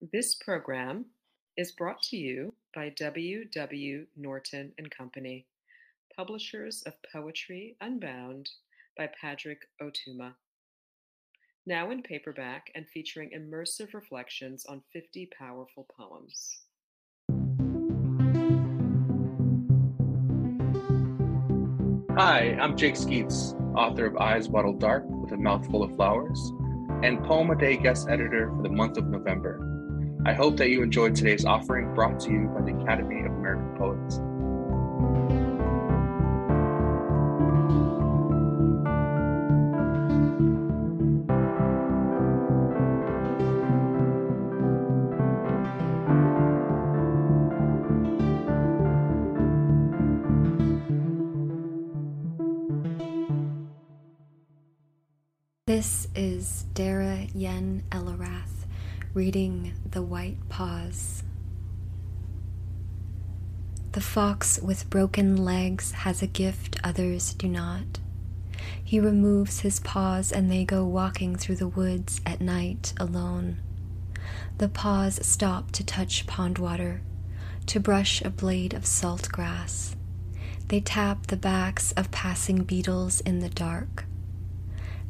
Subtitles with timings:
[0.00, 1.04] This program
[1.58, 3.44] is brought to you by W.
[3.44, 4.06] W.
[4.16, 5.44] Norton and Company,
[6.16, 8.48] publishers of Poetry Unbound
[8.96, 10.32] by Padraig Ó Tuama.
[11.66, 16.60] Now in paperback and featuring immersive reflections on 50 powerful poems.
[22.16, 26.40] Hi, I'm Jake Skeets, author of Eyes Bottled Dark with a Mouthful of Flowers,
[27.02, 29.70] and Poem a Day guest editor for the month of November.
[30.26, 33.74] I hope that you enjoyed today's offering brought to you by the Academy of American
[33.76, 34.20] Poets.
[55.66, 58.59] This is Dara Yen Elerath
[59.12, 61.24] reading The White Paws.
[63.90, 67.98] The fox with broken legs has a gift others do not.
[68.84, 73.56] He removes his paws and they go walking through the woods at night alone.
[74.58, 77.02] The paws stop to touch pond water,
[77.66, 79.96] to brush a blade of salt grass.
[80.68, 84.04] They tap the backs of passing beetles in the dark.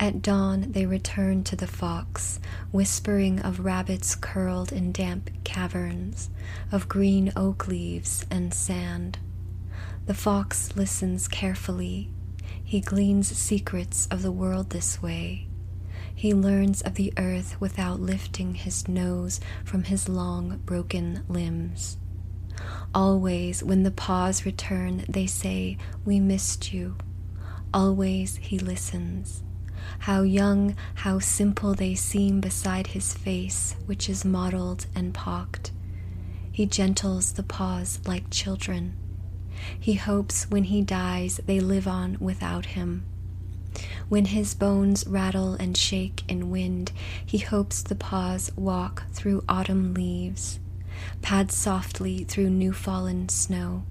[0.00, 2.38] At dawn, they return to the fox,
[2.70, 6.30] whispering of rabbits curled in damp caverns,
[6.70, 9.18] of green oak leaves and sand.
[10.06, 12.10] The fox listens carefully.
[12.62, 15.48] He gleans secrets of the world this way.
[16.14, 21.96] He learns of the earth without lifting his nose from his long, broken limbs.
[22.94, 26.96] Always, when the paws return, they say, We missed you.
[27.74, 29.42] Always he listens.
[30.00, 35.72] How young, how simple they seem beside his face, which is mottled and pocked.
[36.50, 38.96] He gentles the paws like children.
[39.78, 43.04] He hopes when he dies they live on without him.
[44.08, 46.92] When his bones rattle and shake in wind,
[47.24, 50.58] he hopes the paws walk through autumn leaves,
[51.22, 53.84] pad softly through new fallen snow.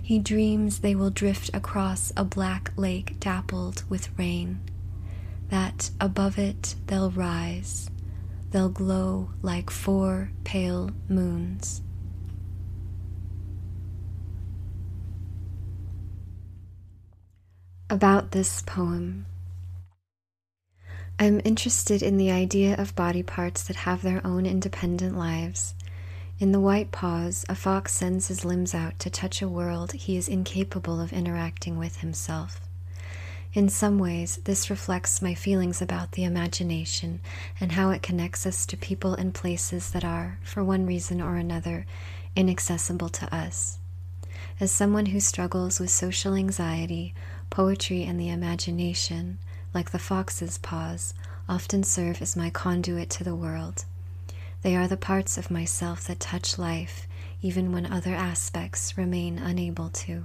[0.00, 4.60] He dreams they will drift across a black lake dappled with rain
[5.48, 7.90] that above it they'll rise,
[8.50, 11.82] they'll glow like four pale moons.
[17.90, 19.26] About this poem.
[21.18, 25.74] I'm interested in the idea of body parts that have their own independent lives.
[26.40, 30.16] In The White Paws, a fox sends his limbs out to touch a world he
[30.16, 32.60] is incapable of interacting with himself.
[33.54, 37.20] In some ways, this reflects my feelings about the imagination
[37.60, 41.36] and how it connects us to people and places that are, for one reason or
[41.36, 41.86] another,
[42.34, 43.78] inaccessible to us.
[44.58, 47.14] As someone who struggles with social anxiety,
[47.48, 49.38] poetry and the imagination,
[49.72, 51.14] like the fox's paws,
[51.48, 53.84] often serve as my conduit to the world.
[54.62, 57.06] They are the parts of myself that touch life,
[57.40, 60.24] even when other aspects remain unable to.